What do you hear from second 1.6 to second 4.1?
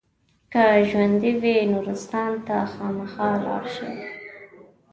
نورستان ته خامخا لاړ شئ.